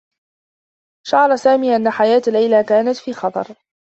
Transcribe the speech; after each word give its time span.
شعر 1.07 1.35
سامي 1.35 1.75
أنّ 1.75 1.89
حياة 1.89 2.21
ليلى 2.27 2.63
كانت 2.63 2.97
في 2.97 3.13
خطر. 3.13 3.47